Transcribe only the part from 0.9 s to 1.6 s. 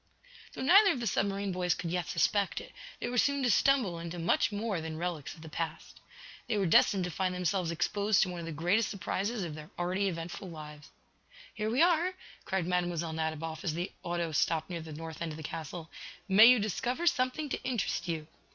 of the submarine